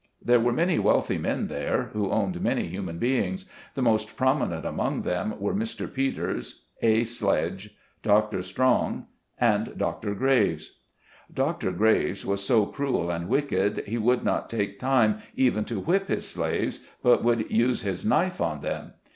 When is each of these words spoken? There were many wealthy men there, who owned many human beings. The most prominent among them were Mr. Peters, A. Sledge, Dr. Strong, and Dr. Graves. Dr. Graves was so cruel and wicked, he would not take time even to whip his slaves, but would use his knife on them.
There 0.19 0.39
were 0.39 0.51
many 0.51 0.79
wealthy 0.79 1.19
men 1.19 1.45
there, 1.45 1.91
who 1.93 2.09
owned 2.09 2.41
many 2.41 2.65
human 2.65 2.97
beings. 2.97 3.45
The 3.75 3.83
most 3.83 4.17
prominent 4.17 4.65
among 4.65 5.03
them 5.03 5.35
were 5.39 5.53
Mr. 5.53 5.85
Peters, 5.93 6.63
A. 6.81 7.03
Sledge, 7.03 7.77
Dr. 8.01 8.41
Strong, 8.41 9.05
and 9.39 9.77
Dr. 9.77 10.15
Graves. 10.15 10.79
Dr. 11.31 11.71
Graves 11.71 12.25
was 12.25 12.43
so 12.43 12.65
cruel 12.65 13.11
and 13.11 13.29
wicked, 13.29 13.83
he 13.85 13.99
would 13.99 14.23
not 14.23 14.49
take 14.49 14.79
time 14.79 15.19
even 15.35 15.65
to 15.65 15.79
whip 15.79 16.07
his 16.07 16.27
slaves, 16.27 16.79
but 17.03 17.23
would 17.23 17.51
use 17.51 17.83
his 17.83 18.03
knife 18.03 18.41
on 18.41 18.61
them. 18.61 18.93